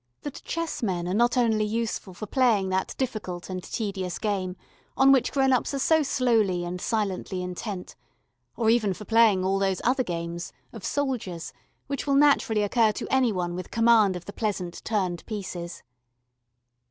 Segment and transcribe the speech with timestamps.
[0.23, 4.55] That chessmen are not only useful for playing that difficult and tedious game
[4.97, 7.95] on which grown ups are so slowly and silently intent,
[8.57, 11.53] or even for playing all those other games, of soldiers,
[11.85, 15.83] which will naturally occur to any one with command of the pleasant turned pieces.